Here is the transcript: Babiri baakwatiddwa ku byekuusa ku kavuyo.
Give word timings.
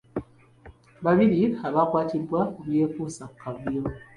Babiri 1.05 1.41
baakwatiddwa 1.75 2.39
ku 2.53 2.59
byekuusa 2.67 3.23
ku 3.29 3.35
kavuyo. 3.41 3.81